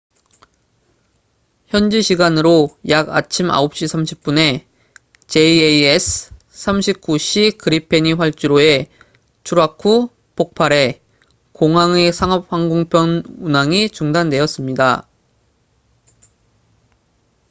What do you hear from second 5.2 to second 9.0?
utc에 jas 39c 그리펜이 활주로에